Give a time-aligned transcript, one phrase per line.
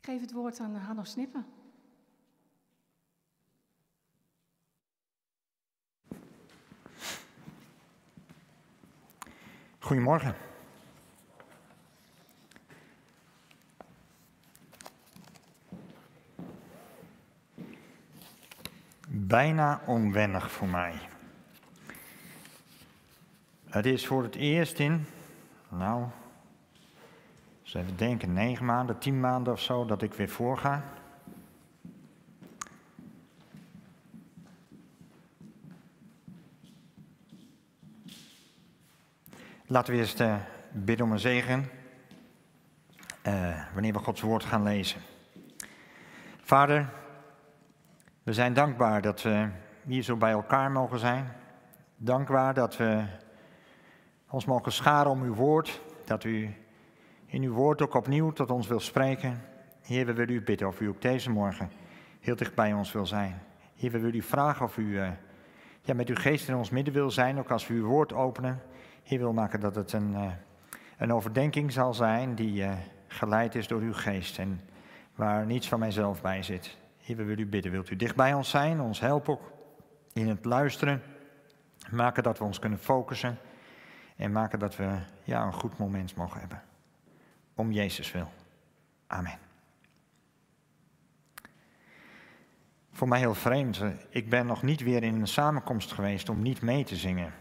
[0.00, 1.46] Ik geef het woord aan Hanno Snippen.
[9.78, 10.34] Goedemorgen.
[19.08, 21.08] Bijna onwennig voor mij.
[23.64, 25.06] Het is voor het eerst in,
[25.68, 26.06] nou,
[27.74, 30.84] eens even denken, negen maanden, tien maanden of zo, dat ik weer voorga.
[39.66, 40.36] Laten we eerst uh,
[40.72, 41.68] bidden om een zegen
[43.26, 45.00] uh, wanneer we Gods woord gaan lezen.
[46.40, 46.88] Vader,
[48.22, 49.48] we zijn dankbaar dat we
[49.84, 51.32] hier zo bij elkaar mogen zijn.
[51.96, 53.04] Dankbaar dat we
[54.28, 56.54] ons mogen scharen om uw woord, dat u
[57.30, 59.40] in uw woord ook opnieuw tot ons wil spreken.
[59.82, 61.70] Heer, we willen u bidden of u ook deze morgen
[62.20, 63.42] heel dicht bij ons wil zijn.
[63.74, 65.08] Heer, we willen u vragen of u uh,
[65.82, 68.62] ja, met uw geest in ons midden wil zijn, ook als we uw woord openen.
[69.02, 70.32] Heer, wil maken dat het een, uh,
[70.98, 72.72] een overdenking zal zijn die uh,
[73.06, 74.60] geleid is door uw geest en
[75.14, 76.78] waar niets van mijzelf bij zit.
[76.98, 77.72] Heer, we willen u bidden.
[77.72, 79.52] Wilt u dicht bij ons zijn, ons helpen ook
[80.12, 81.02] in het luisteren.
[81.90, 83.38] Maken dat we ons kunnen focussen.
[84.16, 86.62] En maken dat we ja, een goed moment mogen hebben.
[87.60, 88.32] Om Jezus wil.
[89.06, 89.38] Amen.
[92.92, 93.82] Voor mij heel vreemd.
[94.08, 97.32] Ik ben nog niet weer in een samenkomst geweest om niet mee te zingen.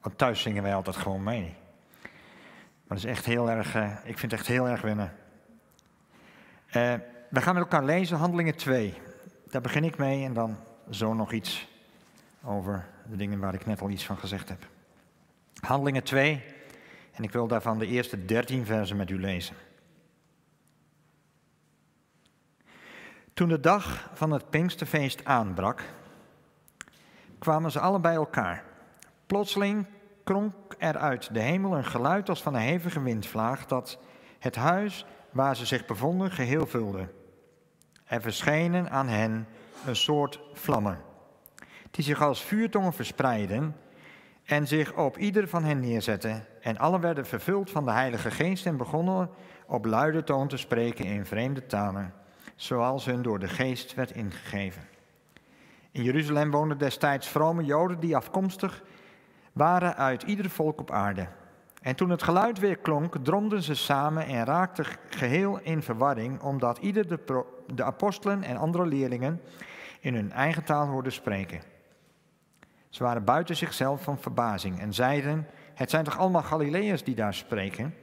[0.00, 1.54] Want thuis zingen wij altijd gewoon mee.
[2.02, 5.12] Maar dat is echt heel erg, uh, ik vind het echt heel erg wennen.
[6.66, 6.94] Uh,
[7.30, 8.94] we gaan met elkaar lezen Handelingen 2.
[9.50, 10.56] Daar begin ik mee en dan
[10.90, 11.68] zo nog iets
[12.44, 14.68] over de dingen waar ik net al iets van gezegd heb.
[15.60, 16.44] Handelingen 2
[17.16, 19.56] en ik wil daarvan de eerste 13 versen met u lezen.
[23.34, 25.82] Toen de dag van het Pinksterfeest aanbrak,
[27.38, 28.64] kwamen ze alle bij elkaar.
[29.26, 29.86] Plotseling
[30.24, 33.98] klonk er uit de hemel een geluid als van een hevige windvlaag dat
[34.38, 37.08] het huis waar ze zich bevonden geheel vulde.
[38.04, 39.48] Er verschenen aan hen
[39.86, 40.98] een soort vlammen,
[41.90, 43.76] die zich als vuurtongen verspreidden
[44.46, 46.44] en zich op ieder van hen neerzetten.
[46.60, 49.30] En alle werden vervuld van de Heilige Geest en begonnen
[49.66, 52.14] op luide toon te spreken in vreemde talen,
[52.54, 54.82] zoals hun door de Geest werd ingegeven.
[55.90, 58.82] In Jeruzalem woonden destijds vrome Joden die afkomstig
[59.52, 61.26] waren uit ieder volk op aarde.
[61.82, 66.78] En toen het geluid weer klonk, dromden ze samen en raakten geheel in verwarring, omdat
[66.78, 69.40] ieder de, de apostelen en andere leerlingen
[70.00, 71.60] in hun eigen taal hoorde spreken.
[72.88, 77.34] Ze waren buiten zichzelf van verbazing en zeiden: Het zijn toch allemaal Galileërs die daar
[77.34, 77.94] spreken?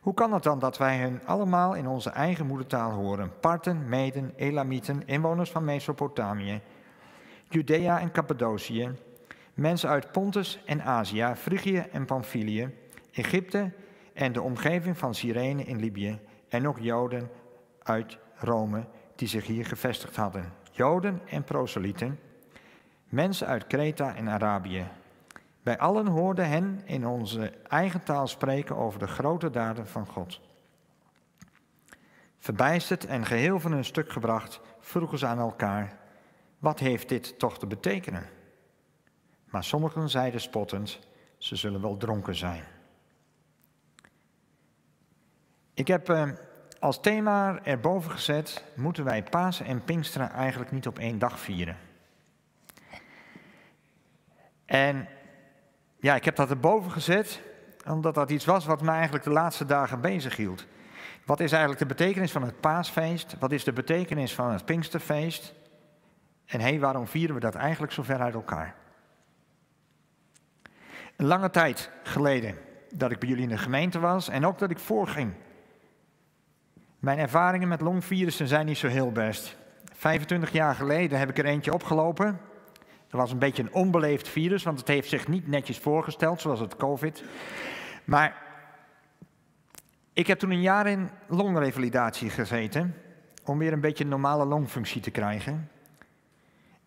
[0.00, 3.32] Hoe kan het dan dat wij hen allemaal in onze eigen moedertaal horen?
[3.40, 6.60] Parten, Meden, Elamieten, inwoners van Mesopotamië,
[7.48, 8.94] Judea en Cappadocië,
[9.54, 12.74] mensen uit Pontus en Azië, Frigië en Pamphylië,
[13.12, 13.72] Egypte
[14.12, 17.30] en de omgeving van Cyrene in Libië en ook Joden
[17.82, 18.86] uit Rome
[19.16, 20.52] die zich hier gevestigd hadden.
[20.70, 22.18] Joden en proselieten,
[23.08, 24.86] mensen uit Kreta en Arabië.
[25.62, 30.40] Wij allen hoorden hen in onze eigen taal spreken over de grote daden van God.
[32.38, 35.98] Verbijsterd en geheel van hun stuk gebracht, vroegen ze aan elkaar:
[36.58, 38.26] Wat heeft dit toch te betekenen?
[39.44, 40.98] Maar sommigen zeiden spottend:
[41.38, 42.64] Ze zullen wel dronken zijn.
[45.74, 46.30] Ik heb uh,
[46.78, 51.76] als thema erboven gezet: moeten wij Pasen en Pinksteren eigenlijk niet op één dag vieren?
[54.66, 55.08] En
[55.96, 57.42] ja, ik heb dat erboven gezet,
[57.86, 60.66] omdat dat iets was wat me eigenlijk de laatste dagen bezig hield.
[61.24, 63.36] Wat is eigenlijk de betekenis van het paasfeest?
[63.38, 65.54] Wat is de betekenis van het Pinksterfeest?
[66.46, 68.74] En hé, waarom vieren we dat eigenlijk zo ver uit elkaar?
[71.16, 72.58] Een lange tijd geleden
[72.94, 75.32] dat ik bij jullie in de gemeente was en ook dat ik voorging.
[76.98, 79.56] Mijn ervaringen met longvirussen zijn niet zo heel best.
[79.92, 82.40] 25 jaar geleden heb ik er eentje opgelopen.
[83.14, 86.60] Dat was een beetje een onbeleefd virus, want het heeft zich niet netjes voorgesteld, zoals
[86.60, 87.24] het COVID.
[88.04, 88.42] Maar
[90.12, 92.94] ik heb toen een jaar in longrevalidatie gezeten,
[93.44, 95.70] om weer een beetje normale longfunctie te krijgen.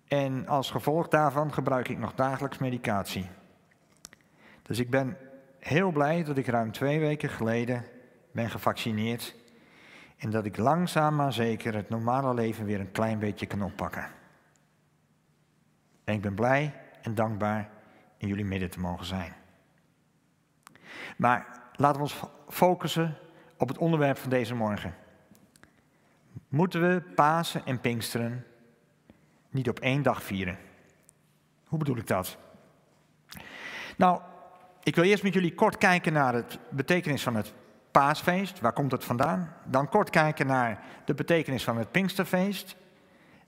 [0.07, 3.29] En als gevolg daarvan gebruik ik nog dagelijks medicatie.
[4.61, 5.17] Dus ik ben
[5.59, 7.85] heel blij dat ik ruim twee weken geleden
[8.31, 9.35] ben gevaccineerd
[10.17, 14.16] en dat ik langzaam maar zeker het normale leven weer een klein beetje kan oppakken.
[16.07, 17.69] En ik ben blij en dankbaar
[18.17, 19.33] in jullie midden te mogen zijn.
[21.17, 23.17] Maar laten we ons focussen
[23.57, 24.95] op het onderwerp van deze morgen.
[26.47, 28.45] moeten we Pasen en Pinksteren
[29.49, 30.57] niet op één dag vieren.
[31.65, 32.37] Hoe bedoel ik dat?
[33.97, 34.21] Nou,
[34.83, 37.53] ik wil eerst met jullie kort kijken naar het betekenis van het
[37.91, 38.59] paasfeest.
[38.59, 39.53] Waar komt het vandaan?
[39.65, 42.75] Dan kort kijken naar de betekenis van het Pinksterfeest.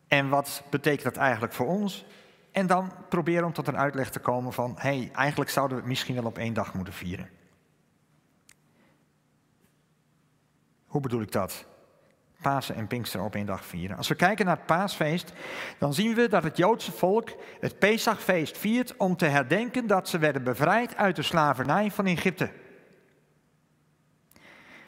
[0.08, 2.06] En wat betekent dat eigenlijk voor ons?
[2.52, 5.82] En dan proberen om tot een uitleg te komen van, hé, hey, eigenlijk zouden we
[5.82, 7.30] het misschien wel op één dag moeten vieren.
[10.86, 11.66] Hoe bedoel ik dat?
[12.42, 13.98] Pasen en Pinkster op één dag vieren.
[13.98, 15.34] Als we kijken naar het paasfeest,
[15.78, 17.30] dan zien we dat het Joodse volk
[17.60, 22.52] het Pesachfeest viert om te herdenken dat ze werden bevrijd uit de slavernij van Egypte.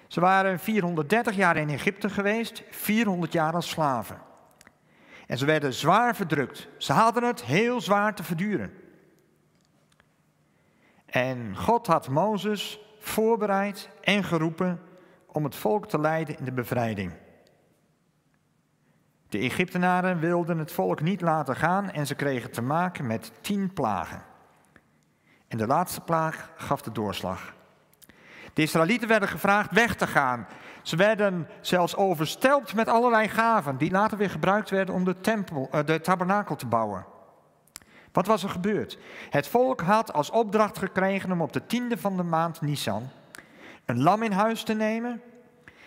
[0.08, 4.22] Ze waren 430 jaar in Egypte geweest, 400 jaar als slaven.
[5.32, 6.68] En ze werden zwaar verdrukt.
[6.78, 8.74] Ze hadden het heel zwaar te verduren.
[11.06, 14.82] En God had Mozes voorbereid en geroepen
[15.26, 17.12] om het volk te leiden in de bevrijding.
[19.30, 23.74] De Egyptenaren wilden het volk niet laten gaan en ze kregen te maken met tien
[23.74, 24.24] plagen.
[25.48, 27.54] En de laatste plaag gaf de doorslag.
[28.54, 30.48] De Israëlieten werden gevraagd weg te gaan.
[30.82, 35.68] Ze werden zelfs overstelpt met allerlei gaven die later weer gebruikt werden om de, tempel,
[35.72, 37.06] eh, de tabernakel te bouwen.
[38.12, 38.98] Wat was er gebeurd?
[39.30, 43.10] Het volk had als opdracht gekregen om op de tiende van de maand Nisan
[43.86, 45.22] een lam in huis te nemen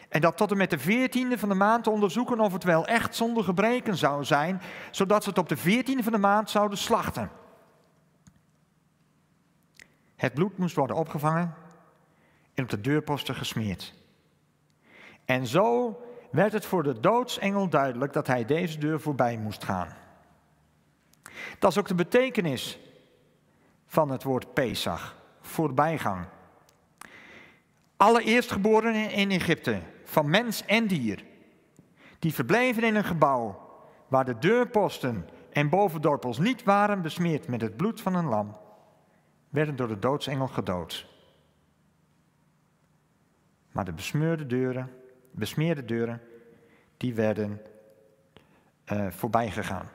[0.09, 2.87] en dat tot en met de veertiende van de maand te onderzoeken of het wel
[2.87, 6.79] echt zonder gebreken zou zijn, zodat ze het op de veertiende van de maand zouden
[6.79, 7.31] slachten.
[10.17, 11.55] Het bloed moest worden opgevangen
[12.55, 13.95] en op de deurposten gesmeerd.
[15.25, 15.99] En zo
[16.31, 19.89] werd het voor de doodsengel duidelijk dat hij deze deur voorbij moest gaan.
[21.59, 22.79] Dat is ook de betekenis
[23.87, 26.27] van het woord Pesach, voorbijgang.
[27.97, 31.25] Alle eerstgeborenen in Egypte, van mens en dier,
[32.19, 33.63] die verbleven in een gebouw
[34.09, 38.57] waar de deurposten en bovendorpels niet waren besmeerd met het bloed van een lam,
[39.49, 41.07] werden door de doodsengel gedood.
[43.73, 44.91] Maar de besmeurde deuren,
[45.35, 46.21] besmeerde deuren,
[46.97, 47.61] die werden
[48.93, 49.89] uh, voorbij gegaan.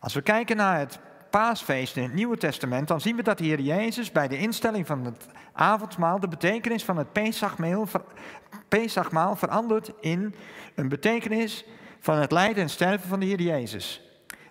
[0.00, 0.98] Als we kijken naar het
[1.30, 4.86] paasfeest in het Nieuwe Testament, dan zien we dat de Heer Jezus bij de instelling
[4.86, 7.88] van het avondmaal de betekenis van het Pesachmaal,
[8.68, 10.34] Pesachmaal verandert in
[10.74, 11.64] een betekenis
[12.00, 14.02] van het lijden en sterven van de Heer Jezus.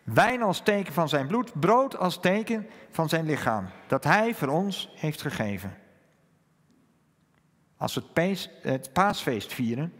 [0.03, 4.47] Wijn als teken van zijn bloed, brood als teken van zijn lichaam, dat Hij voor
[4.47, 5.80] ons heeft gegeven.
[7.81, 9.93] Als we het, paasfeest vieren,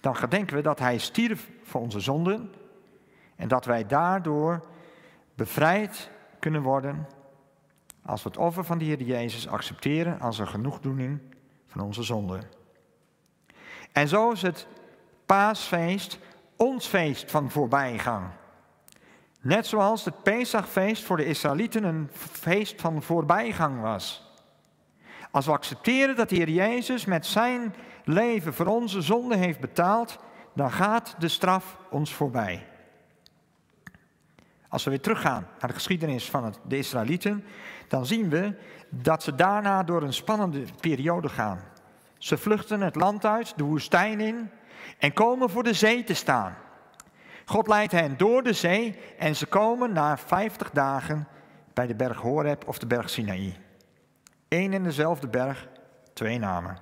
[0.00, 2.52] dan gedenken we dat Hij stierf voor onze zonden
[3.36, 4.66] en dat wij daardoor
[5.34, 7.06] bevrijd kunnen worden
[8.04, 11.20] als we het offer van de Heer Jezus accepteren als een genoegdoening
[11.66, 12.42] van onze zonden.
[13.92, 14.66] En zo is het
[15.26, 16.18] paasfeest
[16.56, 18.26] ons feest van voorbijgang.
[19.40, 24.29] Net zoals het Pesachfeest voor de Israëlieten een feest van voorbijgang was.
[25.30, 27.74] Als we accepteren dat de Heer Jezus met zijn
[28.04, 30.18] leven voor onze zonde heeft betaald,
[30.54, 32.66] dan gaat de straf ons voorbij.
[34.68, 37.44] Als we weer teruggaan naar de geschiedenis van de Israëlieten,
[37.88, 38.54] dan zien we
[38.88, 41.60] dat ze daarna door een spannende periode gaan.
[42.18, 44.50] Ze vluchten het land uit, de woestijn in,
[44.98, 46.56] en komen voor de zee te staan.
[47.44, 51.28] God leidt hen door de zee en ze komen na 50 dagen
[51.74, 53.56] bij de berg Horeb of de berg Sinaï.
[54.50, 55.68] Eén en dezelfde berg,
[56.12, 56.78] twee namen.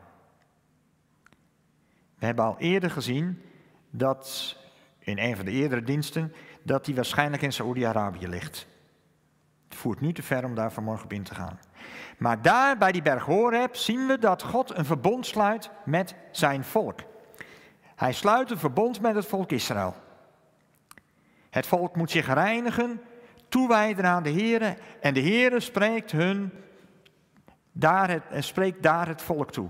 [2.18, 3.42] We hebben al eerder gezien
[3.90, 4.56] dat
[4.98, 8.66] in een van de eerdere diensten dat die waarschijnlijk in Saoedi-Arabië ligt.
[9.68, 11.58] Het voert nu te ver om daar vanmorgen op in te gaan.
[12.18, 16.64] Maar daar bij die berg Horeb zien we dat God een verbond sluit met zijn
[16.64, 17.00] volk.
[17.94, 19.94] Hij sluit een verbond met het volk Israël.
[21.50, 23.00] Het volk moet zich reinigen,
[23.48, 26.52] toewijden aan de Heer en de Heer spreekt, hun,
[27.78, 29.68] daar het, spreekt daar het volk toe.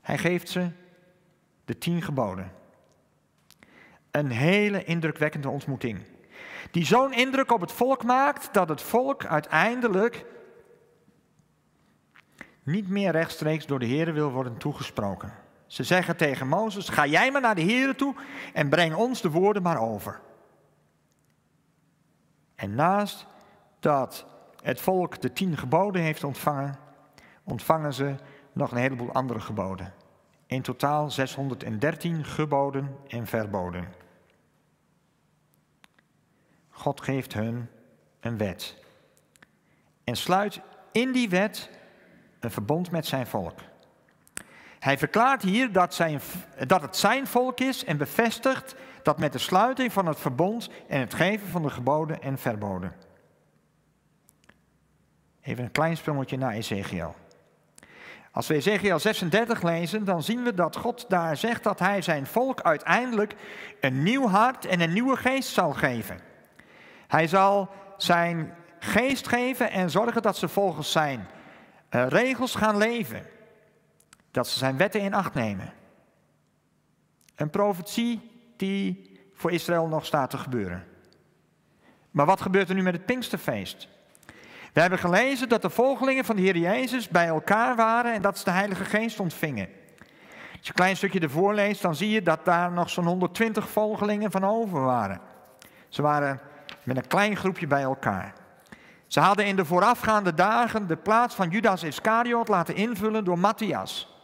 [0.00, 0.70] Hij geeft ze
[1.64, 2.52] de tien geboden.
[4.10, 6.02] Een hele indrukwekkende ontmoeting.
[6.70, 10.24] Die zo'n indruk op het volk maakt dat het volk uiteindelijk
[12.62, 15.32] niet meer rechtstreeks door de Heer wil worden toegesproken.
[15.66, 18.14] Ze zeggen tegen Mozes: Ga jij maar naar de Heer toe
[18.52, 20.20] en breng ons de woorden maar over.
[22.54, 23.26] En naast
[23.80, 24.26] dat
[24.64, 26.78] het volk de tien geboden heeft ontvangen,
[27.42, 28.14] ontvangen ze
[28.52, 29.94] nog een heleboel andere geboden.
[30.46, 33.88] In totaal 613 geboden en verboden.
[36.68, 37.68] God geeft hun
[38.20, 38.76] een wet.
[40.04, 40.60] En sluit
[40.92, 41.70] in die wet
[42.40, 43.58] een verbond met zijn volk.
[44.78, 46.20] Hij verklaart hier dat, zijn,
[46.66, 51.00] dat het zijn volk is en bevestigt dat met de sluiting van het verbond en
[51.00, 53.03] het geven van de geboden en verboden.
[55.44, 57.14] Even een klein sprongetje naar Ezekiel.
[58.30, 62.26] Als we Ezekiel 36 lezen, dan zien we dat God daar zegt dat hij zijn
[62.26, 63.34] volk uiteindelijk
[63.80, 66.18] een nieuw hart en een nieuwe geest zal geven.
[67.06, 71.26] Hij zal zijn geest geven en zorgen dat ze volgens zijn
[71.88, 73.26] eh, regels gaan leven.
[74.30, 75.72] Dat ze zijn wetten in acht nemen.
[77.34, 80.84] Een profetie die voor Israël nog staat te gebeuren.
[82.10, 83.88] Maar wat gebeurt er nu met het Pinksterfeest?
[84.74, 88.38] We hebben gelezen dat de volgelingen van de Heer Jezus bij elkaar waren en dat
[88.38, 89.68] ze de Heilige Geest ontvingen.
[89.98, 93.68] Als je een klein stukje ervoor leest, dan zie je dat daar nog zo'n 120
[93.68, 95.20] volgelingen van over waren.
[95.88, 96.40] Ze waren
[96.82, 98.34] met een klein groepje bij elkaar.
[99.06, 104.16] Ze hadden in de voorafgaande dagen de plaats van Judas Iscariot laten invullen door Matthias.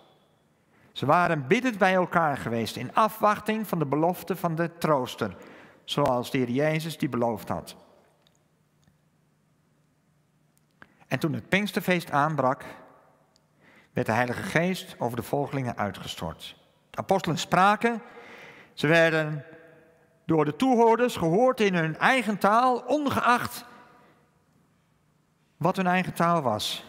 [0.92, 5.36] Ze waren biddend bij elkaar geweest in afwachting van de belofte van de trooster,
[5.84, 7.76] zoals de Heer Jezus die beloofd had.
[11.10, 12.64] En toen het Pinksterfeest aanbrak,
[13.92, 16.56] werd de Heilige Geest over de volgelingen uitgestort.
[16.90, 18.02] De apostelen spraken,
[18.74, 19.44] ze werden
[20.24, 23.64] door de toehoorders gehoord in hun eigen taal, ongeacht
[25.56, 26.84] wat hun eigen taal was.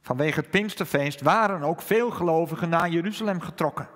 [0.00, 3.88] Vanwege het Pinksterfeest waren ook veel gelovigen naar Jeruzalem getrokken.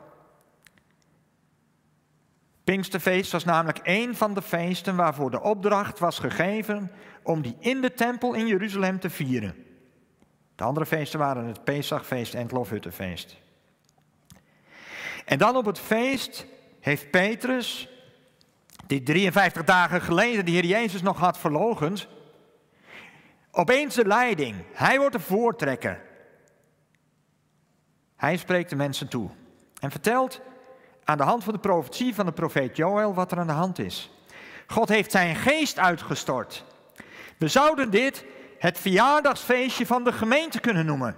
[2.69, 6.91] Pinksterfeest was namelijk een van de feesten waarvoor de opdracht was gegeven
[7.23, 9.55] om die in de tempel in Jeruzalem te vieren.
[10.55, 13.37] De andere feesten waren het Pesachfeest en het Lofhuttenfeest.
[15.25, 16.47] En dan op het feest
[16.81, 17.89] heeft Petrus,
[18.87, 22.09] die 53 dagen geleden de Heer Jezus nog had verlogend,
[23.51, 24.57] opeens de leiding.
[24.73, 26.01] Hij wordt de voortrekker.
[28.17, 29.31] Hij spreekt de mensen toe
[29.81, 30.41] en vertelt
[31.09, 33.79] aan de hand van de profetie van de profeet Joël wat er aan de hand
[33.79, 34.11] is.
[34.67, 36.65] God heeft zijn geest uitgestort.
[37.39, 38.25] We zouden dit
[38.59, 41.17] het verjaardagsfeestje van de gemeente kunnen noemen.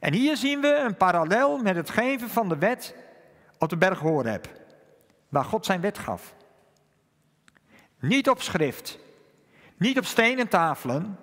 [0.00, 2.94] En hier zien we een parallel met het geven van de wet
[3.58, 4.48] op de berg Horeb,
[5.28, 6.34] waar God zijn wet gaf.
[8.00, 8.98] Niet op schrift,
[9.76, 11.18] niet op stenen tafelen,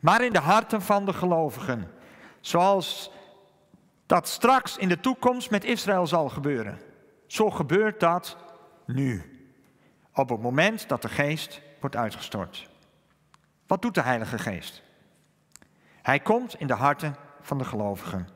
[0.00, 1.90] maar in de harten van de gelovigen.
[2.40, 3.10] Zoals
[4.06, 6.80] dat straks in de toekomst met Israël zal gebeuren.
[7.26, 8.36] Zo gebeurt dat
[8.86, 9.30] nu.
[10.14, 12.68] Op het moment dat de geest wordt uitgestort.
[13.66, 14.82] Wat doet de Heilige Geest?
[16.02, 18.28] Hij komt in de harten van de gelovigen.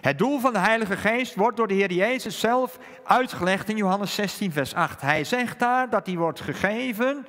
[0.00, 4.14] Het doel van de Heilige Geest wordt door de Heer Jezus zelf uitgelegd in Johannes
[4.14, 5.00] 16, vers 8.
[5.00, 7.26] Hij zegt daar dat hij wordt gegeven,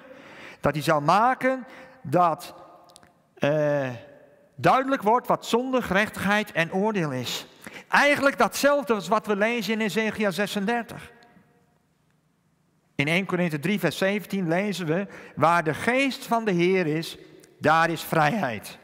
[0.60, 1.66] dat hij zal maken
[2.02, 2.54] dat
[3.38, 3.90] uh,
[4.56, 7.48] duidelijk wordt wat zonde, gerechtigheid en oordeel is.
[7.92, 11.12] Eigenlijk datzelfde als wat we lezen in Ezekiel 36.
[12.96, 17.18] In 1 Korinthe 3, vers 17 lezen we, waar de geest van de Heer is,
[17.60, 18.80] daar is vrijheid.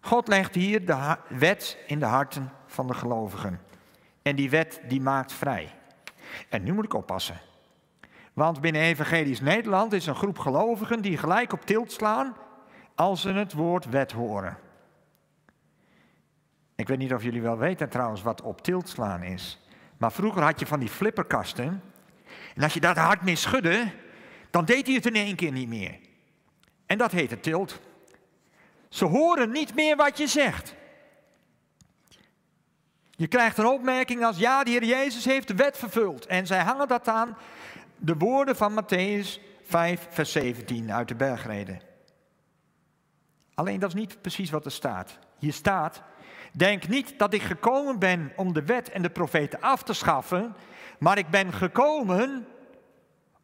[0.00, 3.60] God legt hier de wet in de harten van de gelovigen.
[4.22, 5.74] En die wet die maakt vrij.
[6.48, 7.40] En nu moet ik oppassen.
[8.32, 12.36] Want binnen Evangelisch Nederland is een groep gelovigen die gelijk op tilt slaan
[12.94, 14.58] als ze het woord wet horen.
[16.82, 19.58] Ik weet niet of jullie wel weten trouwens wat op tilt slaan is.
[19.96, 21.82] Maar vroeger had je van die flipperkasten.
[22.54, 23.92] En als je daar hard mee schudde,
[24.50, 25.98] dan deed hij het in één keer niet meer.
[26.86, 27.80] En dat heette tilt.
[28.88, 30.74] Ze horen niet meer wat je zegt.
[33.10, 36.26] Je krijgt een opmerking als ja, de Heer Jezus heeft de wet vervuld.
[36.26, 37.36] En zij hangen dat aan
[37.96, 41.80] de woorden van Matthäus 5, vers 17 uit de bergreden.
[43.54, 45.18] Alleen dat is niet precies wat er staat.
[45.38, 46.02] Hier staat,
[46.52, 50.54] denk niet dat ik gekomen ben om de wet en de profeten af te schaffen,
[50.98, 52.46] maar ik ben gekomen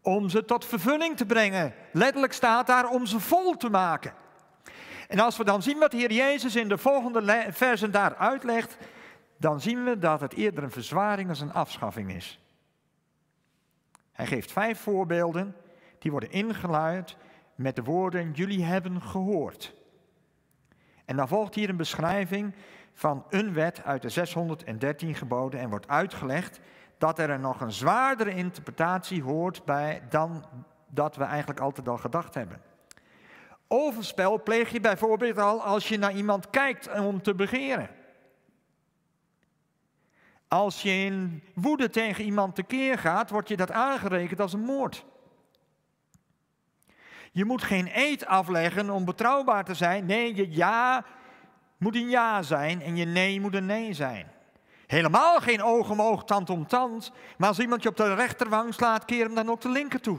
[0.02, 1.74] om ze tot vervulling te brengen.
[1.92, 4.12] Letterlijk staat daar om ze vol te maken.
[5.08, 8.76] En als we dan zien wat de Heer Jezus in de volgende versen daar uitlegt,
[9.36, 12.40] dan zien we dat het eerder een verzwaring als een afschaffing is.
[14.12, 15.56] Hij geeft vijf voorbeelden,
[15.98, 17.16] die worden ingeluid
[17.54, 19.74] met de woorden, jullie hebben gehoord.
[21.04, 22.54] En dan volgt hier een beschrijving
[22.98, 26.60] van een wet uit de 613 geboden en wordt uitgelegd
[26.98, 30.44] dat er nog een zwaardere interpretatie hoort bij dan
[30.86, 32.60] dat we eigenlijk altijd al gedacht hebben.
[33.68, 37.90] Overspel pleeg je bijvoorbeeld al als je naar iemand kijkt om te begeren.
[40.48, 45.04] Als je in woede tegen iemand tekeer gaat, wordt je dat aangerekend als een moord.
[47.32, 50.06] Je moet geen eed afleggen om betrouwbaar te zijn.
[50.06, 51.04] Nee, je ja
[51.78, 54.30] moet een ja zijn en je nee moet een nee zijn.
[54.86, 57.12] Helemaal geen oog om oog, tand om tand.
[57.36, 60.18] Maar als iemand je op de rechterwang slaat, keer hem dan ook de linker toe.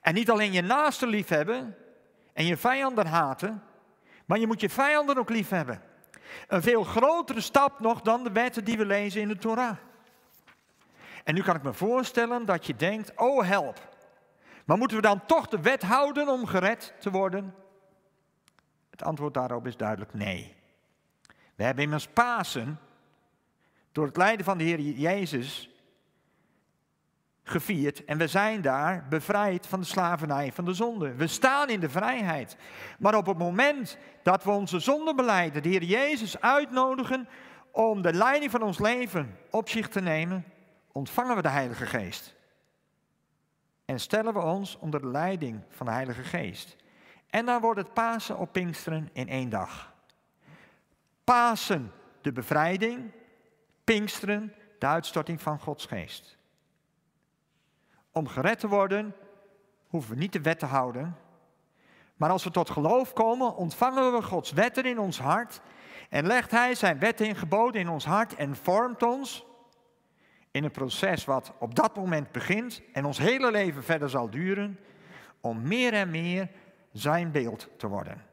[0.00, 1.76] En niet alleen je naaste lief hebben
[2.32, 3.62] en je vijanden haten,
[4.24, 5.82] maar je moet je vijanden ook lief hebben.
[6.48, 9.76] Een veel grotere stap nog dan de wetten die we lezen in de Torah.
[11.24, 13.94] En nu kan ik me voorstellen dat je denkt, oh help.
[14.64, 17.54] Maar moeten we dan toch de wet houden om gered te worden?
[18.96, 20.54] Het antwoord daarop is duidelijk nee.
[21.54, 22.78] We hebben immers Pasen
[23.92, 25.70] door het lijden van de Heer Jezus
[27.42, 31.14] gevierd en we zijn daar bevrijd van de slavernij van de zonde.
[31.14, 32.56] We staan in de vrijheid.
[32.98, 37.28] Maar op het moment dat we onze zonde beleiden, de Heer Jezus uitnodigen
[37.70, 40.44] om de leiding van ons leven op zich te nemen,
[40.92, 42.34] ontvangen we de Heilige Geest.
[43.84, 46.76] En stellen we ons onder de leiding van de Heilige Geest.
[47.30, 49.94] En dan wordt het Pasen op Pinksteren in één dag.
[51.24, 53.12] Pasen, de bevrijding.
[53.84, 56.36] Pinksteren, de uitstorting van Gods Geest.
[58.10, 59.14] Om gered te worden,
[59.86, 61.16] hoeven we niet de wet te houden.
[62.16, 65.60] Maar als we tot geloof komen, ontvangen we Gods wetten in ons hart.
[66.08, 69.46] En legt Hij zijn wetten in geboden in ons hart en vormt ons
[70.50, 74.78] in een proces wat op dat moment begint en ons hele leven verder zal duren,
[75.40, 76.50] om meer en meer
[76.98, 78.24] zijn beeld te worden.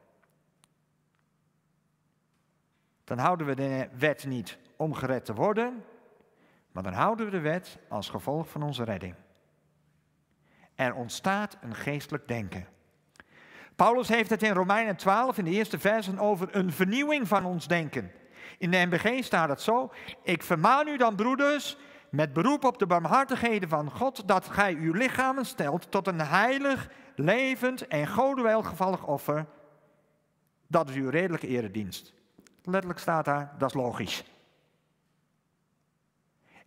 [3.04, 5.86] Dan houden we de wet niet om gered te worden,
[6.72, 9.16] maar dan houden we de wet als gevolg van onze redding.
[10.76, 12.68] Er ontstaat een geestelijk denken.
[13.76, 17.68] Paulus heeft het in Romeinen 12 in de eerste versen over een vernieuwing van ons
[17.68, 18.12] denken.
[18.58, 19.94] In de MBG staat het zo:
[20.24, 21.78] Ik vermaan u dan, broeders,
[22.14, 26.90] met beroep op de barmhartigheden van God, dat gij uw lichamen stelt tot een heilig,
[27.16, 29.46] levend en godewelgevallig offer.
[30.68, 32.14] Dat is uw redelijke eredienst.
[32.64, 34.24] Letterlijk staat daar, dat is logisch.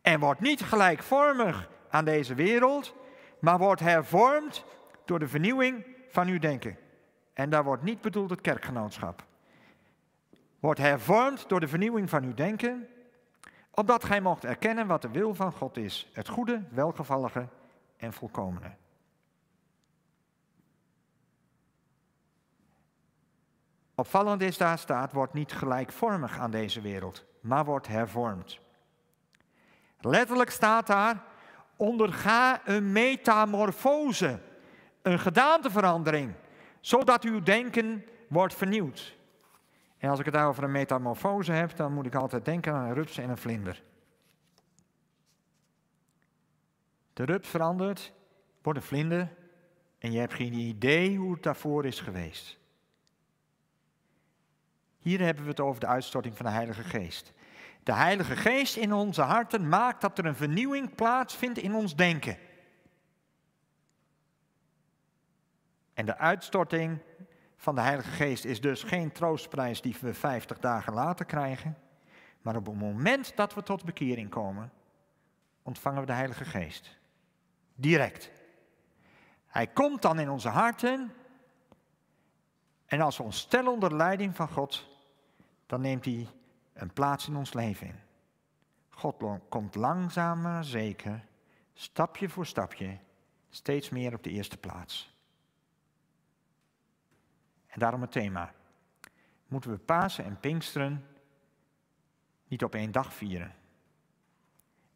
[0.02, 2.94] En wordt niet gelijkvormig aan deze wereld,
[3.38, 4.64] maar wordt hervormd
[5.04, 6.78] door de vernieuwing van uw denken.
[7.32, 9.24] En daar wordt niet bedoeld het kerkgenootschap.
[10.60, 12.88] Wordt hervormd door de vernieuwing van uw denken,
[13.76, 17.48] opdat gij mocht erkennen wat de wil van God is, het goede, welgevallige
[17.96, 18.74] en volkomene.
[23.94, 28.58] Opvallend is daar staat, wordt niet gelijkvormig aan deze wereld, maar wordt hervormd.
[30.00, 31.22] Letterlijk staat daar,
[31.76, 34.40] onderga een metamorfose,
[35.02, 36.32] een gedaanteverandering,
[36.80, 39.16] zodat uw denken wordt vernieuwd.
[40.06, 42.94] En als ik het over een metamorfose heb, dan moet ik altijd denken aan een
[42.94, 43.82] rups en een vlinder.
[47.12, 48.12] De rups verandert,
[48.62, 49.34] wordt een vlinder
[49.98, 52.58] en je hebt geen idee hoe het daarvoor is geweest.
[54.98, 57.32] Hier hebben we het over de uitstorting van de Heilige Geest.
[57.82, 62.38] De Heilige Geest in onze harten maakt dat er een vernieuwing plaatsvindt in ons denken.
[65.94, 66.98] En de uitstorting
[67.56, 71.76] van de Heilige Geest is dus geen troostprijs die we 50 dagen later krijgen.
[72.42, 74.72] Maar op het moment dat we tot bekering komen,
[75.62, 76.98] ontvangen we de Heilige Geest.
[77.74, 78.30] Direct.
[79.46, 81.12] Hij komt dan in onze harten.
[82.86, 84.88] En als we ons stellen onder de leiding van God,
[85.66, 86.28] dan neemt hij
[86.72, 88.00] een plaats in ons leven in.
[88.88, 91.24] God komt langzaam maar zeker,
[91.74, 92.98] stapje voor stapje,
[93.48, 95.15] steeds meer op de eerste plaats.
[97.76, 98.52] En daarom het thema.
[99.48, 101.06] Moeten we Pasen en Pinksteren
[102.48, 103.54] niet op één dag vieren?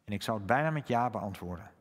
[0.03, 1.71] En ik zou het bijna met ja beantwoorden.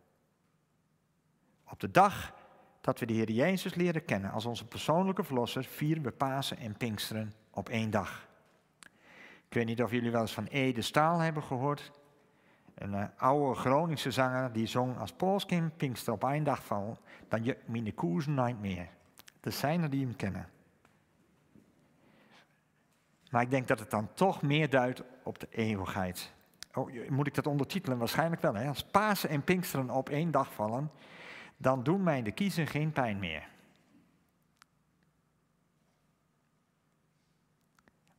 [1.64, 2.34] Op de dag
[2.80, 6.76] dat we de Heer Jezus leren kennen als onze persoonlijke verlosser, vieren we Pasen en
[6.76, 8.28] Pinksteren op één dag.
[9.48, 11.90] Ik weet niet of jullie wel eens van Ede Staal hebben gehoord.
[12.74, 17.44] Een uh, oude Groningse zanger die zong als Polskim Pinkster op één dag val, dan
[17.44, 18.88] je mine koersen nooit meer.
[19.40, 20.48] Er zijn er die hem kennen.
[23.30, 26.32] Maar ik denk dat het dan toch meer duidt op de eeuwigheid.
[26.74, 27.98] Oh, moet ik dat ondertitelen?
[27.98, 28.54] Waarschijnlijk wel.
[28.54, 28.68] Hè?
[28.68, 30.90] Als Pasen en Pinksteren op één dag vallen,
[31.56, 33.48] dan doen mij de kiezen geen pijn meer.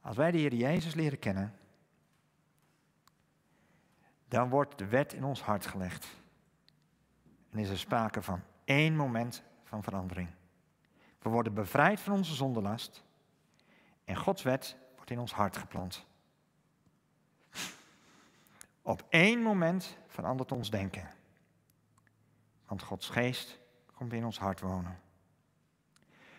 [0.01, 1.53] Als wij de Heer Jezus leren kennen,
[4.27, 6.07] dan wordt de wet in ons hart gelegd.
[7.49, 10.29] En is er sprake van één moment van verandering.
[11.19, 13.03] We worden bevrijd van onze zondelast
[14.03, 14.77] en Gods wet
[15.11, 16.05] in ons hart geplant.
[18.81, 21.09] Op één moment verandert ons denken.
[22.65, 23.59] Want Gods geest
[23.93, 24.99] komt in ons hart wonen.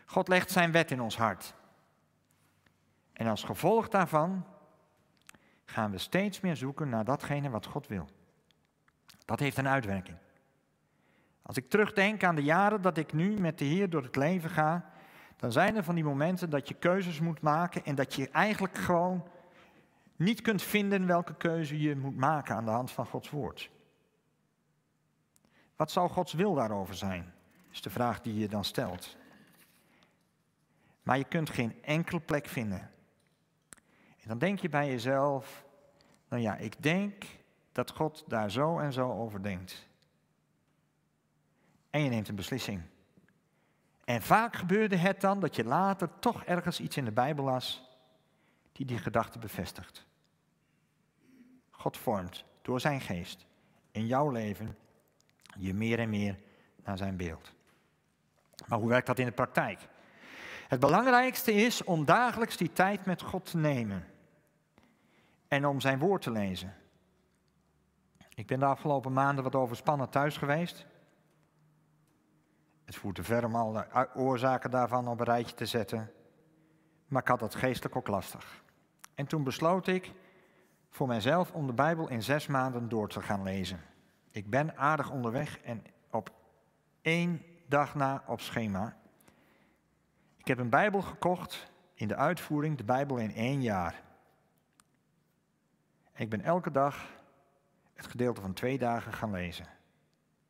[0.06, 1.54] God legt zijn wet in ons hart.
[3.12, 4.46] En als gevolg daarvan
[5.64, 8.08] gaan we steeds meer zoeken naar datgene wat God wil.
[9.24, 10.16] Dat heeft een uitwerking.
[11.42, 14.50] Als ik terugdenk aan de jaren dat ik nu met de Heer door het leven
[14.50, 14.91] ga,
[15.42, 18.78] dan zijn er van die momenten dat je keuzes moet maken en dat je eigenlijk
[18.78, 19.28] gewoon
[20.16, 23.70] niet kunt vinden welke keuze je moet maken aan de hand van Gods woord.
[25.76, 27.34] Wat zou Gods wil daarover zijn?
[27.70, 29.16] Is de vraag die je dan stelt.
[31.02, 32.90] Maar je kunt geen enkele plek vinden.
[34.20, 35.64] En dan denk je bij jezelf,
[36.28, 37.24] nou ja, ik denk
[37.72, 39.88] dat God daar zo en zo over denkt.
[41.90, 42.82] En je neemt een beslissing.
[44.12, 47.82] En vaak gebeurde het dan dat je later toch ergens iets in de Bijbel las
[48.72, 50.06] die die gedachte bevestigt.
[51.70, 53.46] God vormt door zijn geest
[53.90, 54.76] in jouw leven
[55.58, 56.38] je meer en meer
[56.84, 57.52] naar zijn beeld.
[58.66, 59.88] Maar hoe werkt dat in de praktijk?
[60.68, 64.06] Het belangrijkste is om dagelijks die tijd met God te nemen
[65.48, 66.74] en om zijn woord te lezen.
[68.34, 70.86] Ik ben de afgelopen maanden wat overspannen thuis geweest.
[72.92, 76.12] Het voert te ver om al de oorzaken daarvan op een rijtje te zetten.
[77.06, 78.62] Maar ik had het geestelijk ook lastig.
[79.14, 80.12] En toen besloot ik
[80.88, 83.80] voor mijzelf om de Bijbel in zes maanden door te gaan lezen.
[84.30, 86.32] Ik ben aardig onderweg en op
[87.02, 88.96] één dag na op schema.
[90.36, 94.02] Ik heb een Bijbel gekocht in de uitvoering, de Bijbel in één jaar.
[96.14, 97.06] Ik ben elke dag
[97.94, 99.66] het gedeelte van twee dagen gaan lezen.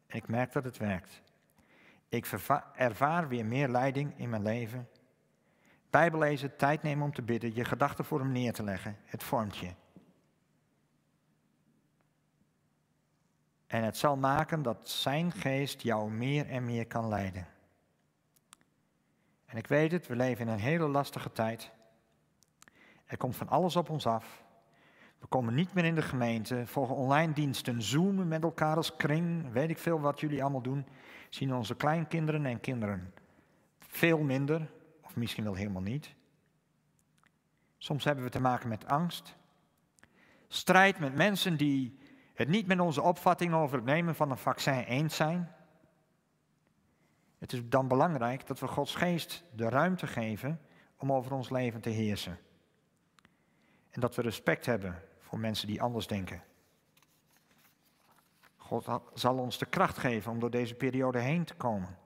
[0.07, 1.22] En ik merk dat het werkt.
[2.12, 2.27] Ik
[2.75, 4.88] ervaar weer meer leiding in mijn leven.
[5.90, 8.96] Bijbel lezen, tijd nemen om te bidden, je gedachten voor hem neer te leggen.
[9.05, 9.75] Het vormt je.
[13.66, 17.48] En het zal maken dat zijn geest jou meer en meer kan leiden.
[19.46, 21.70] En ik weet het, we leven in een hele lastige tijd.
[23.05, 24.41] Er komt van alles op ons af.
[25.22, 29.52] We komen niet meer in de gemeente, volgen online diensten, zoomen met elkaar als kring,
[29.52, 30.87] weet ik veel wat jullie allemaal doen.
[31.28, 33.14] Zien onze kleinkinderen en kinderen
[33.78, 34.70] veel minder,
[35.02, 36.14] of misschien wel helemaal niet.
[37.78, 39.37] Soms hebben we te maken met angst.
[40.48, 41.98] Strijd met mensen die
[42.35, 45.52] het niet met onze opvatting over het nemen van een vaccin eens zijn.
[47.38, 50.61] Het is dan belangrijk dat we Gods geest de ruimte geven
[50.96, 52.38] om over ons leven te heersen.
[53.90, 56.42] En dat we respect hebben voor mensen die anders denken.
[58.57, 61.99] God zal ons de kracht geven om door deze periode heen te komen.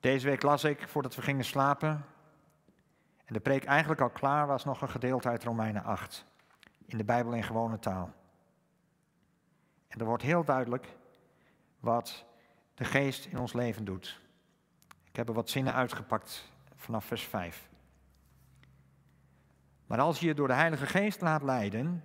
[0.00, 2.04] Deze week las ik, voordat we gingen slapen,
[3.24, 6.24] en de preek eigenlijk al klaar was, nog een gedeelte uit Romeinen 8.
[6.86, 8.12] In de Bijbel in gewone taal.
[9.88, 10.96] En er wordt heel duidelijk
[11.80, 12.24] wat
[12.74, 14.20] de geest in ons leven doet.
[15.04, 17.70] Ik heb er wat zinnen uitgepakt vanaf vers 5.
[19.92, 22.04] Maar als je je door de Heilige Geest laat leiden,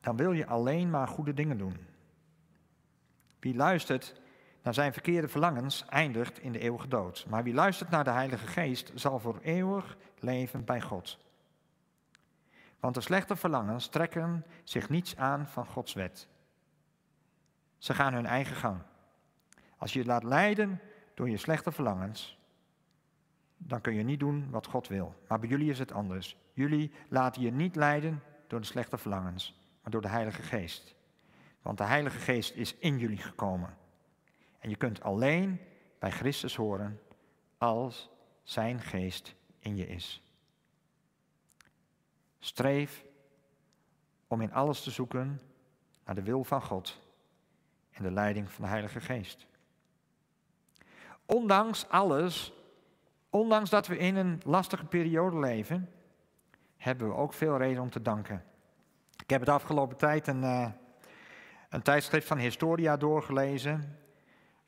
[0.00, 1.76] dan wil je alleen maar goede dingen doen.
[3.40, 4.20] Wie luistert
[4.62, 7.26] naar zijn verkeerde verlangens, eindigt in de eeuwige dood.
[7.28, 11.18] Maar wie luistert naar de Heilige Geest, zal voor eeuwig leven bij God.
[12.80, 16.28] Want de slechte verlangens trekken zich niets aan van Gods wet.
[17.78, 18.80] Ze gaan hun eigen gang.
[19.76, 20.80] Als je je laat leiden
[21.14, 22.38] door je slechte verlangens,
[23.66, 25.14] dan kun je niet doen wat God wil.
[25.28, 26.36] Maar bij jullie is het anders.
[26.52, 30.94] Jullie laten je niet leiden door de slechte verlangens, maar door de Heilige Geest.
[31.62, 33.76] Want de Heilige Geest is in jullie gekomen.
[34.58, 35.60] En je kunt alleen
[35.98, 37.00] bij Christus horen
[37.58, 38.10] als
[38.42, 40.22] Zijn Geest in je is.
[42.38, 43.04] Streef
[44.26, 45.40] om in alles te zoeken
[46.04, 47.00] naar de wil van God
[47.90, 49.46] en de leiding van de Heilige Geest.
[51.26, 52.52] Ondanks alles,
[53.34, 55.90] ondanks dat we in een lastige periode leven,
[56.76, 58.44] hebben we ook veel reden om te danken.
[59.22, 60.68] Ik heb het afgelopen tijd een, uh,
[61.68, 63.98] een tijdschrift van Historia doorgelezen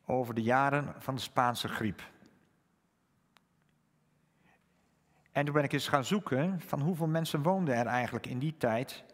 [0.07, 2.03] over de jaren van de Spaanse griep.
[5.33, 8.57] En toen ben ik eens gaan zoeken van hoeveel mensen woonden er eigenlijk in die
[8.57, 9.05] tijd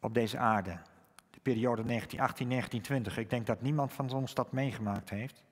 [0.00, 0.78] op deze aarde.
[1.30, 3.18] De periode 1918-1920.
[3.18, 5.44] Ik denk dat niemand van ons dat meegemaakt heeft.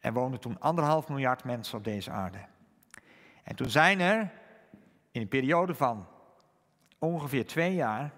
[0.00, 2.38] Er woonden toen anderhalf miljard mensen op deze aarde.
[3.42, 4.32] En toen zijn er
[5.10, 6.06] in een periode van
[6.98, 8.12] ongeveer twee jaar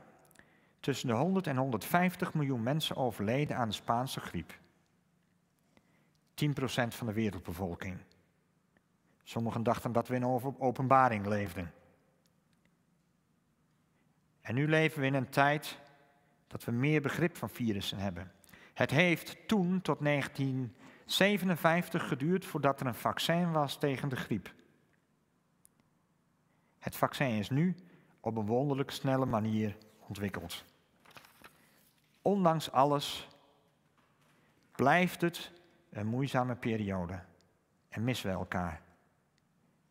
[0.80, 4.58] tussen de 100 en 150 miljoen mensen overleden aan de Spaanse griep.
[6.34, 6.52] 10%
[6.88, 7.98] van de wereldbevolking.
[9.22, 10.24] Sommigen dachten dat we in
[10.58, 11.72] openbaring leefden.
[14.40, 15.78] En nu leven we in een tijd
[16.46, 18.32] dat we meer begrip van virussen hebben.
[18.74, 20.00] Het heeft toen tot
[21.06, 24.52] 1957 geduurd voordat er een vaccin was tegen de griep.
[26.78, 27.74] Het vaccin is nu
[28.20, 30.64] op een wonderlijk snelle manier ontwikkeld.
[32.22, 33.28] Ondanks alles
[34.72, 35.52] blijft het
[35.90, 37.20] een moeizame periode
[37.88, 38.80] en missen we elkaar.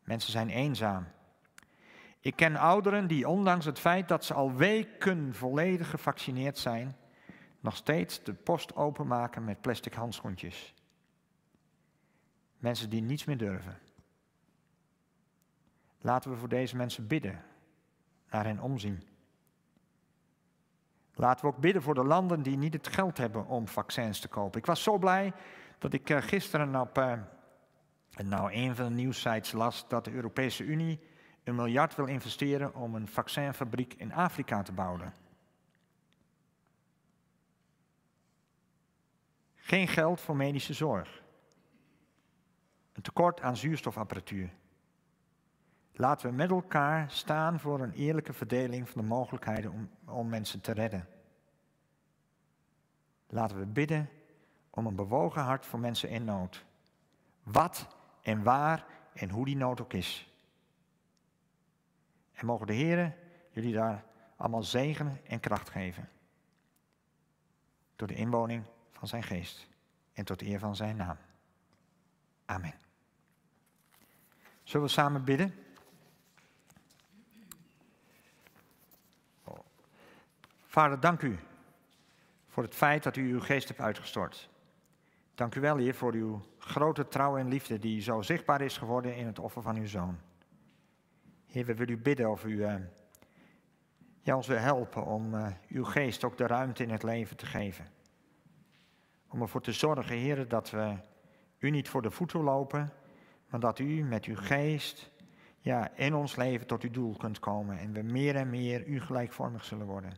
[0.04, 1.06] Mensen zijn eenzaam.
[2.20, 6.96] Ik ken ouderen die ondanks het feit dat ze al weken volledig gevaccineerd zijn,
[7.60, 10.74] nog steeds de post openmaken met plastic handschoentjes.
[12.62, 13.78] Mensen die niets meer durven.
[16.00, 17.44] Laten we voor deze mensen bidden,
[18.30, 19.02] naar hen omzien.
[21.14, 24.28] Laten we ook bidden voor de landen die niet het geld hebben om vaccins te
[24.28, 24.58] kopen.
[24.58, 25.32] Ik was zo blij
[25.78, 27.12] dat ik eh, gisteren op uh,
[28.24, 31.00] nou, een van de nieuwsites las dat de Europese Unie
[31.44, 35.14] een miljard wil investeren om een vaccinfabriek in Afrika te bouwen.
[39.54, 41.21] Geen geld voor medische zorg.
[42.92, 44.50] Een tekort aan zuurstofapparatuur.
[45.92, 50.60] Laten we met elkaar staan voor een eerlijke verdeling van de mogelijkheden om, om mensen
[50.60, 51.08] te redden.
[53.26, 54.08] Laten we bidden
[54.70, 56.64] om een bewogen hart voor mensen in nood.
[57.42, 60.30] Wat en waar en hoe die nood ook is.
[62.32, 63.16] En mogen de Heer
[63.50, 64.04] jullie daar
[64.36, 66.08] allemaal zegen en kracht geven.
[67.96, 69.68] Door de inwoning van zijn geest
[70.12, 71.16] en tot eer van zijn naam.
[72.44, 72.81] Amen.
[74.72, 75.54] Zullen we samen bidden?
[80.66, 81.38] Vader, dank u
[82.48, 84.48] voor het feit dat u uw geest hebt uitgestort.
[85.34, 89.16] Dank u wel, Heer, voor uw grote trouw en liefde die zo zichtbaar is geworden
[89.16, 90.18] in het offer van uw zoon.
[91.46, 92.74] Heer, we willen u bidden of u uh,
[94.20, 97.46] ja, ons wil helpen om uh, uw geest ook de ruimte in het leven te
[97.46, 97.86] geven.
[99.28, 100.96] Om ervoor te zorgen, Heer, dat we
[101.58, 102.92] u niet voor de voeten lopen,
[103.52, 105.10] maar dat u met uw geest
[105.58, 109.00] ja, in ons leven tot uw doel kunt komen en we meer en meer u
[109.00, 110.16] gelijkvormig zullen worden.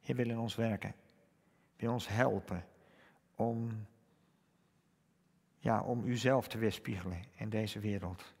[0.00, 0.94] Heer, wil in ons werken.
[1.76, 2.64] Wil ons helpen
[3.34, 3.86] om,
[5.58, 8.34] ja, om uzelf te weerspiegelen in deze wereld.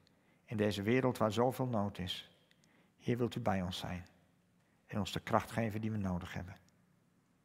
[0.44, 2.30] In deze wereld waar zoveel nood is.
[2.98, 4.06] Heer, wilt u bij ons zijn.
[4.86, 6.56] En ons de kracht geven die we nodig hebben.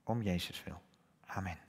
[0.03, 0.81] Om Jezus wil.
[1.25, 1.64] Amen.